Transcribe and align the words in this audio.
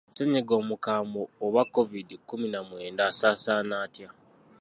Ssennyiga 0.13 0.53
omukambwe 0.61 1.21
oba 1.45 1.61
Kovidi 1.73 2.15
kkumi 2.19 2.47
na 2.53 2.59
mwenda 2.67 3.01
asaasaana 3.09 3.73
atya? 3.85 4.09